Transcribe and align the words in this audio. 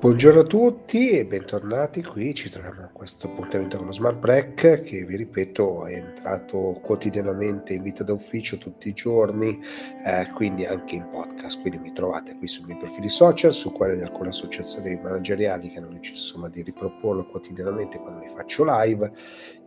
Buongiorno 0.00 0.40
a 0.40 0.44
tutti 0.44 1.10
e 1.10 1.26
bentornati 1.26 2.02
qui, 2.02 2.34
ci 2.34 2.48
troviamo 2.48 2.84
a 2.84 2.90
questo 2.90 3.26
appuntamento 3.26 3.76
con 3.76 3.84
lo 3.84 3.92
Smart 3.92 4.16
Break 4.16 4.80
che 4.80 5.04
vi 5.04 5.14
ripeto 5.14 5.84
è 5.84 5.92
entrato 5.92 6.80
quotidianamente 6.82 7.74
in 7.74 7.82
vita 7.82 8.02
d'ufficio 8.02 8.56
tutti 8.56 8.88
i 8.88 8.94
giorni, 8.94 9.60
eh, 10.06 10.26
quindi 10.32 10.64
anche 10.64 10.94
in 10.94 11.06
podcast, 11.10 11.60
quindi 11.60 11.80
mi 11.80 11.92
trovate 11.92 12.34
qui 12.38 12.48
sui 12.48 12.64
miei 12.64 12.78
profili 12.78 13.10
social, 13.10 13.52
su 13.52 13.72
quelli 13.72 13.98
di 13.98 14.02
alcune 14.02 14.30
associazioni 14.30 14.98
manageriali 15.02 15.68
che 15.68 15.76
hanno 15.76 15.88
deciso 15.88 16.22
insomma 16.22 16.48
di 16.48 16.62
riproporlo 16.62 17.26
quotidianamente 17.26 17.98
quando 17.98 18.20
li 18.20 18.32
faccio 18.34 18.64
live 18.66 19.12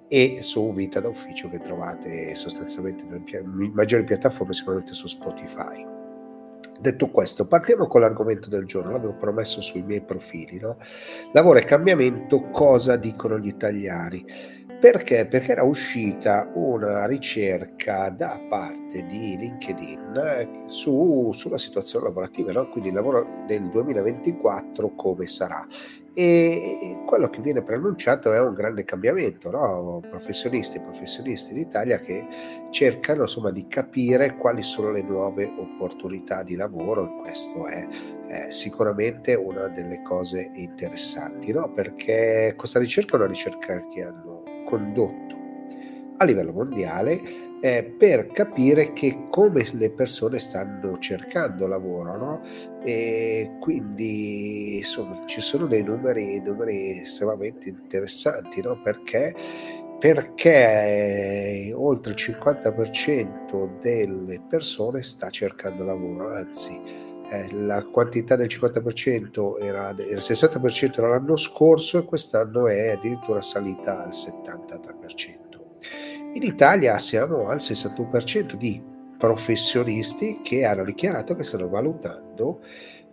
e 0.08 0.38
su 0.42 0.74
Vita 0.74 1.00
d'Ufficio 1.00 1.48
che 1.48 1.60
trovate 1.60 2.34
sostanzialmente 2.34 3.06
nelle 3.06 3.70
maggiori 3.72 4.04
piattaforme, 4.04 4.56
sicuramente 4.56 4.96
su 4.96 5.06
Spotify. 5.06 5.93
Detto 6.84 7.12
questo, 7.12 7.48
partiamo 7.48 7.88
con 7.88 8.02
l'argomento 8.02 8.50
del 8.50 8.66
giorno, 8.66 8.92
l'avevo 8.92 9.14
promesso 9.14 9.62
sui 9.62 9.84
miei 9.84 10.02
profili. 10.02 10.60
No? 10.60 10.76
Lavoro 11.32 11.60
e 11.60 11.64
cambiamento, 11.64 12.50
cosa 12.50 12.98
dicono 12.98 13.40
gli 13.40 13.48
italiani? 13.48 14.26
Perché? 14.84 15.26
Perché 15.26 15.54
era 15.54 15.64
uscita 15.64 16.52
una 16.56 17.06
ricerca 17.06 18.10
da 18.10 18.38
parte 18.50 19.06
di 19.06 19.38
LinkedIn 19.38 20.14
eh, 20.14 20.64
su, 20.66 21.32
sulla 21.34 21.58
situazione 21.58 22.08
lavorativa, 22.08 22.52
no? 22.52 22.68
quindi 22.68 22.90
il 22.90 22.96
lavoro 22.96 23.46
del 23.48 23.70
2024 23.70 24.94
come 24.94 25.26
sarà. 25.28 25.66
E 26.14 27.02
quello 27.06 27.30
che 27.30 27.40
viene 27.40 27.64
preannunciato 27.64 28.34
è 28.34 28.40
un 28.42 28.54
grande 28.54 28.84
cambiamento, 28.84 29.50
no? 29.52 30.02
professionisti 30.10 30.76
e 30.76 30.82
professionisti 30.82 31.54
d'Italia 31.54 32.00
che 32.00 32.28
cercano 32.72 33.22
insomma, 33.22 33.52
di 33.52 33.66
capire 33.68 34.36
quali 34.36 34.64
sono 34.64 34.92
le 34.92 35.02
nuove 35.02 35.46
opportunità 35.46 36.44
di 36.44 36.58
lavoro 36.58 37.06
e 37.06 37.22
questo 37.22 37.68
è 37.68 37.88
eh, 38.28 38.52
sicuramente 38.52 39.34
una 39.34 39.70
delle 39.70 40.02
cose 40.02 40.52
interessanti, 40.56 41.54
no? 41.54 41.72
perché 41.72 42.54
questa 42.58 42.80
ricerca 42.80 43.14
è 43.14 43.20
una 43.20 43.28
ricerca 43.28 43.88
che 43.88 44.04
hanno 44.04 44.33
condotto 44.74 45.38
a 46.18 46.26
livello 46.26 46.52
mondiale 46.52 47.22
eh, 47.62 47.84
per 47.84 48.28
capire 48.28 48.92
che 48.94 49.28
come 49.30 49.66
le 49.74 49.92
persone 49.92 50.40
stanno 50.40 50.98
cercando 50.98 51.68
lavoro, 51.68 52.18
no? 52.18 52.42
E 52.84 53.58
quindi 53.60 54.78
insomma 54.78 55.26
ci 55.28 55.42
sono 55.42 55.68
dei 55.68 55.84
numeri, 55.84 56.42
numeri 56.42 57.02
estremamente 57.02 57.70
interessanti, 57.70 58.62
no? 58.62 58.82
Perché 58.82 59.36
perché 60.00 61.70
eh, 61.70 61.74
oltre 61.74 62.12
il 62.12 62.18
50% 62.20 63.80
delle 63.80 64.42
persone 64.50 65.02
sta 65.02 65.30
cercando 65.30 65.86
lavoro, 65.86 66.34
anzi 66.34 66.78
eh, 67.34 67.52
la 67.52 67.84
quantità 67.84 68.36
del 68.36 68.46
50% 68.48 69.60
era 69.60 69.90
il 69.90 70.18
60% 70.18 71.00
era 71.00 71.10
l'anno 71.10 71.36
scorso 71.36 71.98
e 71.98 72.06
quest'anno 72.06 72.68
è 72.68 72.92
addirittura 72.92 73.42
salita 73.42 74.04
al 74.04 74.10
73%. 74.10 75.42
In 76.34 76.44
Italia 76.44 77.00
siamo 77.00 77.48
al 77.48 77.58
61% 77.58 78.54
di 78.54 78.80
professionisti 79.18 80.42
che 80.44 80.64
hanno 80.64 80.84
dichiarato 80.84 81.36
che 81.36 81.44
stanno 81.44 81.70
valutando 81.70 82.62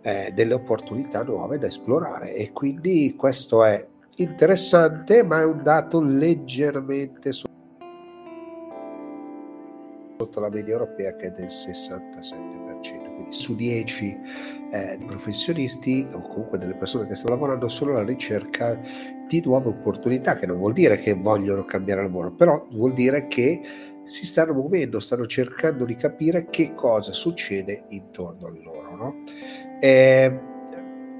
eh, 0.01 0.31
delle 0.35 0.53
opportunità 0.53 1.23
nuove 1.23 1.57
da 1.57 1.65
esplorare 1.65 2.35
e 2.35 2.51
quindi 2.51 3.15
questo 3.17 3.63
è 3.63 3.87
interessante 4.17 5.23
ma 5.23 5.39
è 5.39 5.45
un 5.45 5.63
dato 5.63 5.99
leggermente 5.99 7.31
sotto 7.31 7.49
la 10.39 10.49
media 10.49 10.73
europea 10.73 11.15
che 11.15 11.27
è 11.27 11.31
del 11.31 11.47
67% 11.47 12.60
su 13.31 13.55
10 13.55 14.19
eh, 14.71 14.99
professionisti 15.05 16.07
o 16.11 16.21
comunque 16.21 16.57
delle 16.57 16.75
persone 16.75 17.07
che 17.07 17.15
stanno 17.15 17.33
lavorando 17.33 17.67
sono 17.67 17.91
alla 17.91 18.05
ricerca 18.05 18.79
di 19.27 19.41
nuove 19.43 19.69
opportunità, 19.69 20.35
che 20.35 20.45
non 20.45 20.57
vuol 20.57 20.73
dire 20.73 20.99
che 20.99 21.13
vogliono 21.13 21.65
cambiare 21.65 22.03
lavoro, 22.03 22.31
però 22.31 22.65
vuol 22.71 22.93
dire 22.93 23.27
che 23.27 23.61
si 24.03 24.25
stanno 24.25 24.53
muovendo, 24.53 24.99
stanno 24.99 25.25
cercando 25.25 25.85
di 25.85 25.95
capire 25.95 26.47
che 26.49 26.73
cosa 26.73 27.13
succede 27.13 27.85
intorno 27.89 28.47
a 28.47 28.51
loro. 28.51 28.95
No? 28.95 29.23
È 29.79 30.31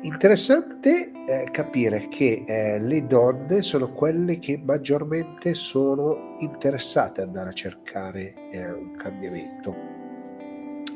interessante 0.02 1.12
eh, 1.28 1.48
capire 1.52 2.08
che 2.10 2.44
eh, 2.46 2.80
le 2.80 3.06
donne 3.06 3.62
sono 3.62 3.92
quelle 3.94 4.40
che 4.40 4.60
maggiormente 4.64 5.54
sono 5.54 6.36
interessate 6.40 7.22
ad 7.22 7.28
andare 7.28 7.50
a 7.50 7.54
cercare 7.54 8.34
eh, 8.52 8.72
un 8.72 8.96
cambiamento 8.96 9.91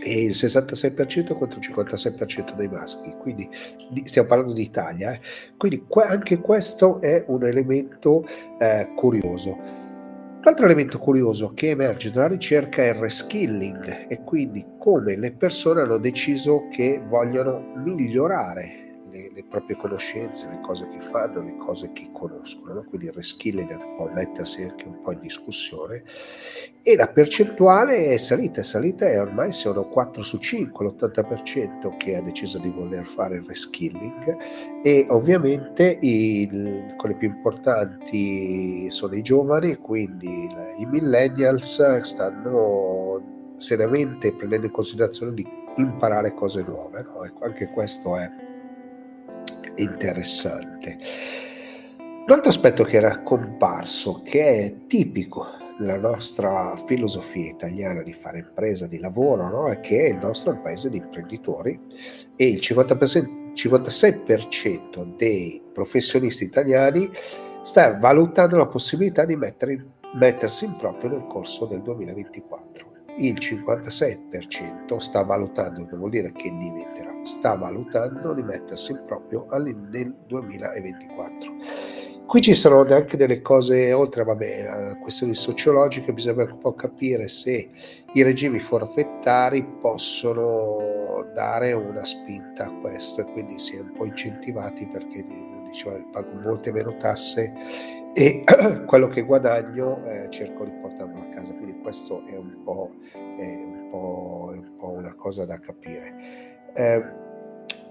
e 0.06 0.24
il 0.24 0.34
66% 0.34 1.34
contro 1.34 1.60
il 1.60 1.68
56% 1.68 2.54
dei 2.54 2.68
maschi, 2.68 3.12
quindi 3.18 3.50
stiamo 4.04 4.28
parlando 4.28 4.54
di 4.54 4.62
Italia, 4.62 5.14
eh. 5.14 5.20
quindi 5.58 5.84
anche 6.08 6.40
questo 6.40 7.02
è 7.02 7.24
un 7.28 7.44
elemento 7.44 8.24
eh, 8.60 8.92
curioso. 8.96 9.50
Un 9.50 10.52
altro 10.52 10.66
elemento 10.66 11.00
curioso 11.00 11.54
che 11.56 11.70
emerge 11.70 12.12
dalla 12.12 12.28
ricerca 12.28 12.84
è 12.84 12.90
il 12.90 13.00
reskilling 13.00 14.06
e 14.08 14.22
quindi 14.24 14.64
come 14.78 15.16
le 15.16 15.32
persone 15.32 15.82
hanno 15.82 15.98
deciso 15.98 16.68
che 16.70 17.02
vogliono 17.04 17.74
migliorare 17.78 18.85
le, 19.16 19.32
le, 19.34 19.44
proprie 19.44 19.78
conoscenze, 19.78 20.48
le 20.50 20.60
cose 20.62 20.86
che 20.88 21.00
fanno, 21.00 21.42
le 21.42 21.56
cose 21.58 21.92
che 21.94 22.10
conoscono, 22.12 22.74
no? 22.74 22.84
quindi 22.84 23.08
il 23.08 23.14
reskilling 23.14 23.96
può 23.96 24.10
mettersi 24.14 24.64
anche 24.64 24.86
un 24.88 25.02
po' 25.02 25.14
in 25.14 25.20
discussione 25.22 26.04
e 26.82 26.96
la 26.96 27.08
percentuale 27.08 28.08
è 28.08 28.18
salita, 28.18 28.62
è 28.62 28.64
salita 28.64 29.08
e 29.08 29.18
ormai 29.18 29.52
sono 29.52 29.88
4 29.88 30.22
su 30.22 30.38
5, 30.38 30.86
l'80% 30.86 31.98
che 31.98 32.16
ha 32.16 32.22
deciso 32.22 32.60
di 32.60 32.70
voler 32.70 33.08
fare 33.08 33.38
il 33.38 33.46
reskilling 33.46 34.38
e 34.84 35.06
ovviamente 35.10 35.98
il, 36.02 36.94
quelle 36.98 37.16
più 37.16 37.30
importanti 37.30 38.90
sono 38.92 39.16
i 39.16 39.22
giovani, 39.22 39.78
quindi 39.78 40.50
i 40.78 40.86
millennials 40.86 42.02
stanno 42.02 43.54
seriamente 43.58 44.34
prendendo 44.34 44.66
in 44.66 44.72
considerazione 44.72 45.34
di 45.34 45.48
imparare 45.78 46.34
cose 46.34 46.62
nuove, 46.62 47.02
no? 47.02 47.24
Ecco, 47.24 47.46
anche 47.46 47.70
questo 47.70 48.18
è 48.18 48.30
interessante. 49.76 50.98
Un 51.98 52.32
altro 52.32 52.50
aspetto 52.50 52.84
che 52.84 52.98
era 52.98 53.22
comparso, 53.22 54.22
che 54.24 54.42
è 54.42 54.76
tipico 54.88 55.46
della 55.78 55.98
nostra 55.98 56.76
filosofia 56.86 57.52
italiana 57.52 58.02
di 58.02 58.14
fare 58.14 58.40
impresa, 58.40 58.88
di 58.88 59.00
lavoro, 59.00 59.50
no? 59.50 59.68
è 59.70 59.80
che 59.80 60.08
il 60.08 60.18
nostro 60.18 60.52
è 60.52 60.56
un 60.56 60.62
paese 60.62 60.90
di 60.90 60.98
imprenditori 60.98 61.80
e 62.36 62.48
il 62.48 62.60
50%, 62.60 63.54
56% 63.54 65.16
dei 65.16 65.62
professionisti 65.74 66.44
italiani 66.46 67.10
sta 67.62 67.98
valutando 67.98 68.58
la 68.58 68.68
possibilità 68.68 69.26
di 69.26 69.36
mettere, 69.36 69.86
mettersi 70.14 70.66
in 70.66 70.76
proprio 70.78 71.12
nel 71.12 71.28
corso 71.28 71.66
del 71.66 71.82
2024 71.82 72.95
il 73.18 73.36
56% 73.36 74.98
sta 74.98 75.24
valutando, 75.24 75.80
non 75.80 76.00
vuol 76.00 76.10
dire 76.10 76.32
che 76.32 76.56
diventerà, 76.58 77.14
sta 77.24 77.56
valutando 77.56 78.34
di 78.34 78.44
mettersi 78.44 78.92
in 78.92 79.04
proprio 79.06 79.48
nel 79.52 80.16
2024. 80.28 81.54
Qui 82.26 82.42
ci 82.42 82.56
sono 82.56 82.82
anche 82.82 83.18
delle 83.18 83.42
cose, 83.42 83.94
oltre 83.94 84.24
vabbè, 84.24 84.66
a 84.66 84.98
questioni 84.98 85.36
sociologiche, 85.36 86.12
bisogna 86.12 86.44
un 86.44 86.58
po' 86.58 86.74
capire 86.74 87.28
se 87.28 87.70
i 88.14 88.22
regimi 88.24 88.60
forfettari 88.60 89.64
possono 89.80 91.24
dare 91.36 91.74
una 91.74 92.04
spinta 92.04 92.66
a 92.66 92.72
questo 92.80 93.22
e 93.22 93.32
quindi 93.32 93.60
si 93.60 93.76
è 93.76 93.80
un 93.82 93.92
po' 93.92 94.06
incentivati 94.06 94.88
perché 94.88 95.24
diceva 95.68 96.00
pago 96.12 96.40
molte 96.42 96.72
meno 96.72 96.96
tasse 96.98 97.54
e 98.18 98.46
quello 98.88 99.10
che 99.10 99.24
guadagno 99.24 100.02
eh, 100.06 100.30
cerco 100.30 100.64
di 100.64 100.72
portarlo 100.82 101.20
a 101.20 101.36
casa. 101.36 101.54
Quindi 101.54 101.82
questo 101.82 102.26
è 102.26 102.38
un 102.38 102.64
po', 102.64 102.96
è 103.12 103.18
un 103.18 103.90
po', 103.92 104.52
è 104.54 104.58
un 104.58 104.76
po 104.78 104.88
una 104.92 105.14
cosa 105.16 105.44
da 105.44 105.60
capire. 105.60 106.72
Eh, 106.74 107.24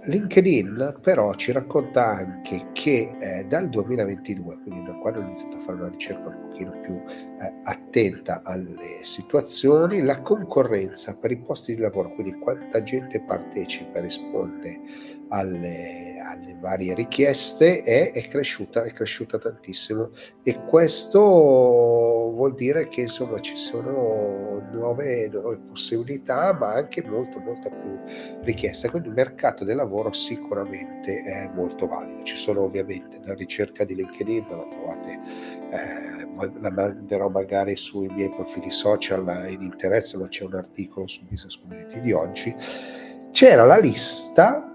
LinkedIn 0.07 0.99
però 1.01 1.33
ci 1.35 1.51
racconta 1.53 2.07
anche 2.07 2.69
che 2.73 3.15
eh, 3.19 3.44
dal 3.44 3.69
2022, 3.69 4.59
quindi 4.62 4.85
da 4.85 4.93
quando 4.94 5.21
ho 5.21 5.23
iniziato 5.23 5.56
a 5.56 5.61
fare 5.61 5.79
una 5.79 5.88
ricerca 5.88 6.29
un 6.29 6.41
pochino 6.43 6.81
più 6.81 6.94
eh, 6.94 7.55
attenta 7.62 8.43
alle 8.44 8.99
situazioni, 9.03 10.03
la 10.03 10.21
concorrenza 10.21 11.17
per 11.17 11.31
i 11.31 11.38
posti 11.38 11.75
di 11.75 11.81
lavoro, 11.81 12.15
quindi 12.15 12.38
quanta 12.38 12.82
gente 12.82 13.21
partecipa 13.21 13.99
e 13.99 14.03
risponde 14.03 14.81
alle, 15.29 16.21
alle 16.25 16.56
varie 16.61 16.94
richieste, 16.94 17.82
è, 17.82 18.12
è, 18.12 18.29
cresciuta, 18.29 18.85
è 18.85 18.93
cresciuta 18.93 19.38
tantissimo 19.38 20.11
e 20.43 20.61
questo 20.65 21.21
vuol 21.21 22.55
dire 22.55 22.88
che 22.88 23.03
insomma 23.03 23.41
ci 23.41 23.56
sono 23.56 24.62
nuove, 24.73 25.29
nuove 25.29 25.59
possibilità, 25.69 26.53
ma 26.53 26.73
anche 26.73 27.03
molto, 27.03 27.38
molta 27.38 27.71
più 27.71 27.99
richiesta. 28.43 28.91
Quindi 28.91 29.09
il 29.09 29.15
mercato 29.15 29.65
del 29.65 29.76
lavoro 29.76 30.12
sicuramente 30.12 31.23
è 31.23 31.50
molto 31.55 31.87
valido. 31.87 32.23
Ci 32.23 32.37
sono 32.37 32.62
ovviamente 32.62 33.21
la 33.25 33.35
ricerca 33.35 33.85
di 33.85 33.94
LinkedIn, 33.94 34.47
la 34.50 34.67
trovate, 34.67 35.21
eh, 35.71 36.61
la 36.61 36.71
manderò 36.71 37.29
magari 37.29 37.76
sui 37.76 38.09
miei 38.09 38.31
profili 38.31 38.71
social 38.71 39.47
in 39.49 39.62
interesse, 39.62 40.17
ma 40.17 40.29
c'è 40.29 40.44
un 40.44 40.55
articolo 40.55 41.06
su 41.06 41.25
Business 41.29 41.59
Community 41.61 42.00
di 42.00 42.12
oggi. 42.12 42.55
C'era 43.31 43.65
la 43.65 43.79
lista 43.79 44.74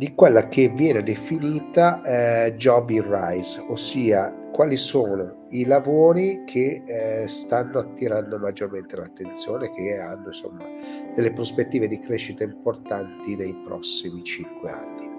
di 0.00 0.14
quella 0.14 0.48
che 0.48 0.70
viene 0.70 1.02
definita 1.02 2.00
eh, 2.02 2.54
job 2.56 2.88
in 2.88 3.04
rise, 3.06 3.62
ossia 3.68 4.32
quali 4.50 4.78
sono 4.78 5.44
i 5.50 5.66
lavori 5.66 6.44
che 6.46 6.82
eh, 6.86 7.28
stanno 7.28 7.80
attirando 7.80 8.38
maggiormente 8.38 8.96
l'attenzione, 8.96 9.70
che 9.74 9.98
hanno 9.98 10.28
insomma 10.28 10.64
delle 11.14 11.34
prospettive 11.34 11.86
di 11.86 11.98
crescita 11.98 12.44
importanti 12.44 13.36
nei 13.36 13.54
prossimi 13.62 14.24
cinque 14.24 14.70
anni. 14.70 15.10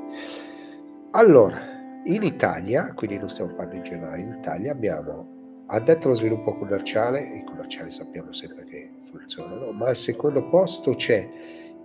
Allora, 1.11 1.59
in 2.05 2.23
Italia, 2.23 2.91
quindi 2.95 3.19
non 3.19 3.29
stiamo 3.29 3.53
parlando 3.53 3.75
in 3.75 3.83
generale, 3.83 4.21
in 4.23 4.35
Italia 4.39 4.71
abbiamo 4.71 5.63
addetto 5.67 6.07
allo 6.07 6.15
sviluppo 6.15 6.55
commerciale, 6.55 7.21
i 7.21 7.43
commerciali 7.43 7.91
sappiamo 7.91 8.31
sempre 8.31 8.63
che 8.63 8.89
funzionano, 9.03 9.73
ma 9.73 9.89
al 9.89 9.95
secondo 9.95 10.49
posto 10.49 10.95
c'è 10.95 11.29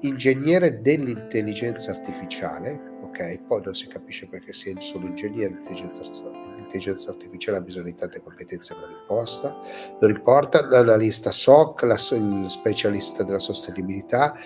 ingegnere 0.00 0.81
dell'intelligenza 0.81 1.90
artificiale, 1.90 2.81
ok? 3.02 3.40
Poi 3.46 3.62
non 3.62 3.75
si 3.75 3.87
capisce 3.88 4.26
perché 4.26 4.52
sia 4.52 4.72
solo 4.81 5.06
ingegnere 5.06 5.60
dell'intelligenza 5.62 7.10
artificiale 7.10 7.58
ha 7.58 7.60
bisogno 7.60 7.87
di 7.87 7.94
tante 7.94 8.20
competenze, 8.20 8.75
non 8.75 8.90
importa. 8.90 9.56
Non 10.00 10.10
importa, 10.10 10.66
l'analista 10.66 11.31
SOC, 11.31 11.82
la, 11.82 11.94
il 11.94 12.44
specialista 12.48 13.22
della 13.22 13.38
sostenibilità, 13.38 14.37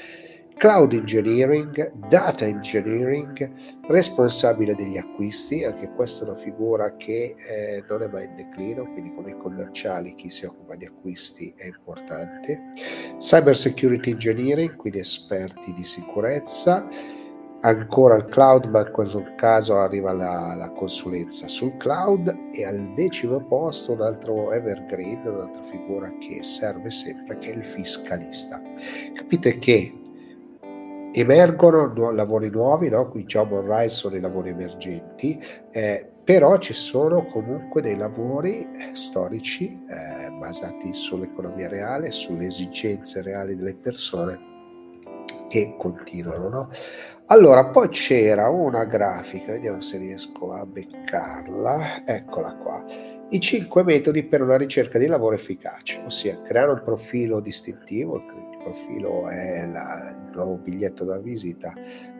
cloud 0.60 0.92
engineering, 0.92 1.90
data 2.10 2.44
engineering, 2.44 3.50
responsabile 3.88 4.74
degli 4.74 4.98
acquisti, 4.98 5.64
anche 5.64 5.90
questa 5.94 6.26
è 6.26 6.28
una 6.28 6.38
figura 6.38 6.96
che 6.98 7.34
eh, 7.34 7.82
non 7.88 8.02
è 8.02 8.06
mai 8.06 8.26
in 8.26 8.36
declino, 8.36 8.84
quindi 8.92 9.10
come 9.14 9.30
i 9.30 9.38
commerciali 9.38 10.14
chi 10.14 10.28
si 10.28 10.44
occupa 10.44 10.74
di 10.74 10.84
acquisti 10.84 11.54
è 11.56 11.64
importante, 11.64 12.74
cyber 13.16 13.56
security 13.56 14.10
engineering, 14.10 14.76
quindi 14.76 14.98
esperti 14.98 15.72
di 15.72 15.82
sicurezza, 15.82 16.86
ancora 17.62 18.16
il 18.16 18.26
cloud, 18.26 18.66
ma 18.66 18.80
in 18.80 18.92
questo 18.92 19.24
caso 19.36 19.78
arriva 19.78 20.12
la, 20.12 20.54
la, 20.54 20.68
consulenza 20.72 21.48
sul 21.48 21.74
cloud. 21.78 22.50
E 22.52 22.66
al 22.66 22.92
decimo 22.92 23.40
posto 23.40 23.92
un 23.92 24.02
altro 24.02 24.52
evergreen, 24.52 25.26
un'altra 25.26 25.62
figura 25.62 26.12
che 26.18 26.42
serve 26.42 26.90
sempre, 26.90 27.38
che 27.38 27.50
è 27.50 27.56
il 27.56 27.64
fiscalista. 27.64 28.60
Capite 29.14 29.56
che 29.56 29.94
emergono 31.12 32.12
lavori 32.12 32.50
nuovi, 32.50 32.88
no? 32.88 33.08
qui 33.08 33.24
job 33.24 33.52
on 33.52 33.66
rise 33.66 33.94
sono 33.94 34.16
i 34.16 34.20
lavori 34.20 34.50
emergenti, 34.50 35.42
eh, 35.70 36.10
però 36.22 36.58
ci 36.58 36.72
sono 36.72 37.24
comunque 37.24 37.82
dei 37.82 37.96
lavori 37.96 38.60
eh, 38.60 38.90
storici 38.94 39.82
eh, 39.88 40.30
basati 40.30 40.92
sull'economia 40.92 41.68
reale, 41.68 42.10
sulle 42.10 42.46
esigenze 42.46 43.22
reali 43.22 43.56
delle 43.56 43.74
persone 43.74 44.48
che 45.48 45.74
continuano. 45.76 46.48
No? 46.48 46.68
Allora, 47.26 47.66
poi 47.66 47.88
c'era 47.88 48.48
una 48.48 48.84
grafica, 48.84 49.52
vediamo 49.52 49.80
se 49.80 49.98
riesco 49.98 50.52
a 50.52 50.64
beccarla, 50.64 52.06
eccola 52.06 52.54
qua. 52.54 52.84
I 53.28 53.40
cinque 53.40 53.82
metodi 53.84 54.24
per 54.24 54.42
una 54.42 54.56
ricerca 54.56 54.98
di 54.98 55.06
lavoro 55.06 55.34
efficace, 55.34 56.02
ossia 56.04 56.40
creare 56.42 56.72
un 56.72 56.82
profilo 56.84 57.40
distintivo, 57.40 58.24
profilo 58.62 59.28
è 59.28 59.66
la, 59.66 60.10
il 60.10 60.30
nuovo 60.34 60.56
biglietto 60.56 61.04
da 61.04 61.18
visita, 61.18 61.72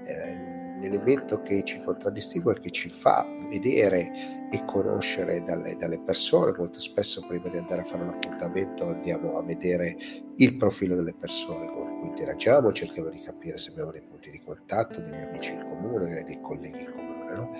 eh, 0.04 0.60
l'elemento 0.80 1.42
che 1.42 1.62
ci 1.64 1.80
contraddistingue 1.80 2.54
e 2.54 2.60
che 2.60 2.70
ci 2.70 2.88
fa 2.88 3.26
vedere 3.48 4.48
e 4.50 4.64
conoscere 4.64 5.42
dalle, 5.42 5.76
dalle, 5.76 6.00
persone. 6.00 6.54
Molto 6.56 6.80
spesso 6.80 7.24
prima 7.26 7.48
di 7.48 7.58
andare 7.58 7.82
a 7.82 7.84
fare 7.84 8.02
un 8.02 8.08
appuntamento 8.10 8.88
andiamo 8.88 9.36
a 9.36 9.42
vedere 9.42 9.96
il 10.36 10.56
profilo 10.56 10.96
delle 10.96 11.14
persone 11.14 11.70
con 11.70 12.00
cui 12.00 12.08
interagiamo, 12.08 12.72
cerchiamo 12.72 13.10
di 13.10 13.20
capire 13.20 13.58
se 13.58 13.70
abbiamo 13.70 13.90
dei 13.90 14.02
punti 14.02 14.30
di 14.30 14.40
contatto, 14.40 15.00
degli 15.00 15.14
amici 15.14 15.52
in 15.52 15.62
comune, 15.64 16.24
dei 16.24 16.40
colleghi 16.40 16.80
in 16.80 16.90
comune. 16.90 17.34
No? 17.34 17.52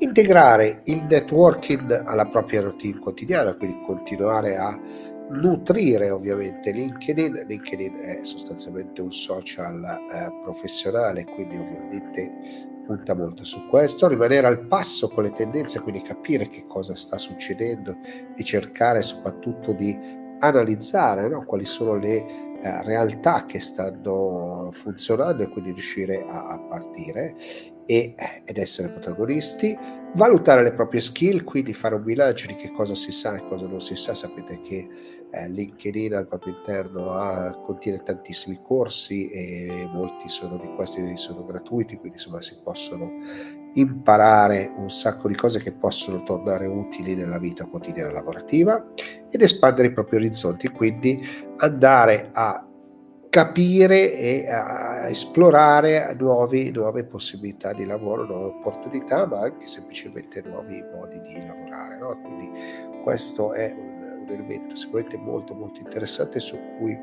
Integrare 0.00 0.82
il 0.84 1.06
networking 1.08 2.02
alla 2.04 2.26
propria 2.26 2.60
routine 2.60 2.98
quotidiana, 2.98 3.54
quindi 3.54 3.80
continuare 3.86 4.56
a 4.56 4.78
nutrire 5.30 6.10
ovviamente 6.10 6.70
LinkedIn. 6.70 7.44
LinkedIn 7.46 7.96
è 7.96 8.18
sostanzialmente 8.22 9.00
un 9.00 9.12
social 9.12 9.82
eh, 9.84 10.30
professionale, 10.42 11.24
quindi 11.24 11.56
ovviamente 11.56 12.72
punta 12.84 13.14
molto 13.14 13.44
su 13.44 13.68
questo, 13.68 14.08
rimanere 14.08 14.46
al 14.46 14.66
passo 14.66 15.08
con 15.08 15.24
le 15.24 15.32
tendenze, 15.32 15.80
quindi 15.80 16.02
capire 16.02 16.48
che 16.48 16.66
cosa 16.66 16.94
sta 16.94 17.16
succedendo 17.18 17.96
e 18.36 18.44
cercare 18.44 19.02
soprattutto 19.02 19.72
di 19.72 19.98
analizzare 20.38 21.28
no? 21.28 21.44
quali 21.44 21.64
sono 21.64 21.94
le 21.94 22.60
eh, 22.60 22.82
realtà 22.82 23.46
che 23.46 23.60
stanno 23.60 24.70
funzionando 24.72 25.42
e 25.42 25.48
quindi 25.48 25.72
riuscire 25.72 26.26
a, 26.28 26.48
a 26.48 26.58
partire 26.58 27.36
e, 27.86 28.14
ed 28.44 28.58
essere 28.58 28.88
protagonisti, 28.88 29.76
valutare 30.14 30.62
le 30.62 30.72
proprie 30.72 31.00
skill, 31.00 31.44
quindi 31.44 31.72
fare 31.72 31.94
un 31.94 32.04
bilancio 32.04 32.46
di 32.46 32.54
che 32.54 32.70
cosa 32.72 32.94
si 32.94 33.12
sa 33.12 33.36
e 33.36 33.46
cosa 33.48 33.66
non 33.66 33.80
si 33.80 33.96
sa. 33.96 34.14
Sapete 34.14 34.60
che 34.60 34.88
eh, 35.30 35.48
LinkedIn 35.48 36.14
al 36.14 36.28
proprio 36.28 36.54
interno 36.54 37.10
ha, 37.10 37.52
contiene 37.62 38.02
tantissimi 38.02 38.60
corsi 38.62 39.28
e 39.28 39.88
molti 39.92 40.28
sono 40.28 40.56
di 40.56 40.68
questi 40.74 41.16
sono 41.16 41.44
gratuiti, 41.44 41.96
quindi 41.96 42.18
insomma 42.18 42.40
si 42.40 42.56
possono 42.62 43.10
imparare 43.74 44.72
un 44.76 44.90
sacco 44.90 45.26
di 45.26 45.34
cose 45.34 45.58
che 45.58 45.72
possono 45.72 46.22
tornare 46.22 46.66
utili 46.66 47.16
nella 47.16 47.38
vita 47.38 47.64
quotidiana 47.64 48.12
lavorativa 48.12 48.92
ed 49.28 49.42
espandere 49.42 49.88
i 49.88 49.92
propri 49.92 50.16
orizzonti, 50.16 50.68
quindi 50.68 51.20
andare 51.56 52.30
a 52.32 52.64
capire 53.34 54.14
e 54.14 54.48
a 54.48 55.08
esplorare 55.08 56.14
nuovi, 56.16 56.70
nuove 56.70 57.02
possibilità 57.02 57.72
di 57.72 57.84
lavoro, 57.84 58.24
nuove 58.24 58.54
opportunità, 58.58 59.26
ma 59.26 59.40
anche 59.40 59.66
semplicemente 59.66 60.40
nuovi 60.46 60.80
modi 60.94 61.20
di 61.20 61.44
lavorare. 61.44 61.98
No? 61.98 62.16
Quindi 62.22 62.48
questo 63.02 63.52
è 63.52 63.74
un, 63.76 64.20
un 64.20 64.28
elemento 64.28 64.76
sicuramente 64.76 65.16
molto 65.16 65.52
molto 65.52 65.80
interessante 65.80 66.38
su 66.38 66.56
cui 66.78 66.96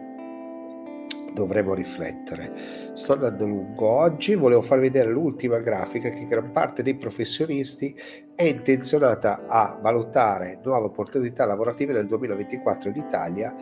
dovremo 1.33 1.73
riflettere. 1.73 2.53
Sto 2.93 3.11
andando 3.11 3.45
lungo 3.45 3.89
oggi, 3.89 4.33
volevo 4.33 4.61
farvi 4.61 4.83
vedere 4.83 5.11
l'ultima 5.11 5.57
grafica 5.59 6.11
che 6.11 6.27
gran 6.27 6.51
parte 6.53 6.81
dei 6.81 6.95
professionisti 6.95 7.93
è 8.33 8.43
intenzionata 8.43 9.47
a 9.47 9.77
valutare 9.81 10.61
nuove 10.63 10.85
opportunità 10.85 11.45
lavorative 11.45 11.91
nel 11.91 12.07
2024 12.07 12.89
in 12.89 12.95
Italia 12.95 13.53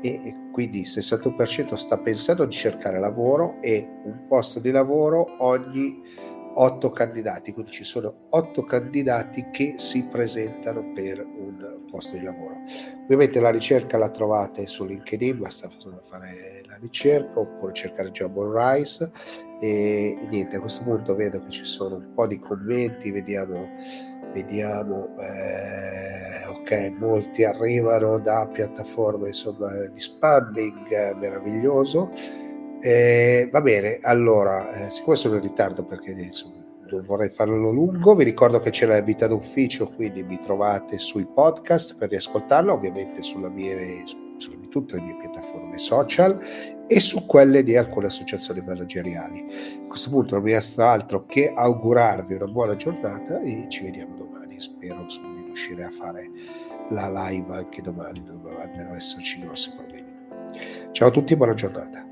e 0.00 0.34
quindi 0.52 0.80
il 0.80 0.88
61% 0.88 1.74
sta 1.74 1.98
pensando 1.98 2.44
di 2.44 2.52
cercare 2.52 2.98
lavoro 2.98 3.58
e 3.60 3.88
un 4.04 4.26
posto 4.26 4.60
di 4.60 4.70
lavoro 4.70 5.36
ogni 5.38 6.02
8 6.54 6.90
candidati, 6.90 7.52
quindi 7.52 7.70
ci 7.70 7.84
sono 7.84 8.26
8 8.30 8.64
candidati 8.64 9.46
che 9.52 9.74
si 9.76 10.06
presentano 10.06 10.92
per 10.92 11.24
un 11.24 11.84
posto 11.88 12.16
di 12.16 12.24
lavoro. 12.24 12.56
Ovviamente 13.02 13.38
la 13.38 13.50
ricerca 13.50 13.96
la 13.96 14.08
trovate 14.08 14.66
su 14.66 14.84
LinkedIn, 14.84 15.38
basta 15.38 15.70
fare 16.04 16.62
la 16.66 16.76
ricerca 16.80 17.38
oppure 17.38 17.72
cercare 17.74 18.10
Job 18.10 18.36
on 18.36 18.52
Rise 18.52 19.10
e, 19.60 20.18
niente, 20.28 20.56
a 20.56 20.60
questo 20.60 20.82
punto 20.82 21.14
vedo 21.14 21.38
che 21.44 21.50
ci 21.50 21.64
sono 21.64 21.96
un 21.96 22.12
po' 22.14 22.26
di 22.26 22.38
commenti, 22.40 23.10
vediamo 23.10 23.68
vediamo 24.32 25.16
eh, 25.20 26.27
ok 26.50 26.94
molti 26.98 27.44
arrivano 27.44 28.18
da 28.18 28.48
piattaforme 28.50 29.28
insomma 29.28 29.70
di 29.92 30.00
spamming 30.00 30.90
eh, 30.90 31.14
meraviglioso 31.14 32.10
eh, 32.80 33.48
va 33.50 33.60
bene 33.60 33.98
allora 34.02 34.86
eh, 34.86 34.90
siccome 34.90 35.16
sono 35.16 35.36
in 35.36 35.42
ritardo 35.42 35.84
perché 35.84 36.10
insomma, 36.10 36.56
non 36.90 37.04
vorrei 37.04 37.28
farlo 37.28 37.70
lungo 37.70 38.14
vi 38.14 38.24
ricordo 38.24 38.60
che 38.60 38.70
c'è 38.70 38.86
la 38.86 39.00
vita 39.00 39.26
d'ufficio 39.26 39.88
quindi 39.88 40.22
mi 40.22 40.40
trovate 40.40 40.98
sui 40.98 41.26
podcast 41.26 41.96
per 41.96 42.10
riascoltarlo 42.10 42.72
ovviamente 42.72 43.22
sulle 43.22 43.48
mie 43.48 44.04
sulle 44.38 44.58
tutte 44.68 44.96
le 44.96 45.02
mie 45.02 45.16
piattaforme 45.16 45.78
social 45.78 46.38
e 46.86 47.00
su 47.00 47.26
quelle 47.26 47.62
di 47.62 47.76
alcune 47.76 48.06
associazioni 48.06 48.60
manageriali. 48.60 49.46
A 49.84 49.86
questo 49.88 50.10
punto 50.10 50.34
non 50.34 50.44
mi 50.44 50.52
resta 50.52 50.90
altro 50.90 51.26
che 51.26 51.52
augurarvi 51.54 52.34
una 52.34 52.46
buona 52.46 52.76
giornata 52.76 53.40
e 53.40 53.66
ci 53.68 53.84
vediamo 53.84 54.14
domani. 54.16 54.27
Spero 54.58 55.06
di 55.06 55.42
riuscire 55.44 55.84
a 55.84 55.90
fare 55.90 56.30
la 56.90 57.08
live 57.10 57.54
anche 57.54 57.82
domani, 57.82 58.22
dovrebbero 58.22 58.94
esserci 58.94 59.40
grossi 59.40 59.72
problemi. 59.74 60.16
Ciao 60.92 61.08
a 61.08 61.10
tutti 61.10 61.32
e 61.32 61.36
buona 61.36 61.54
giornata. 61.54 62.07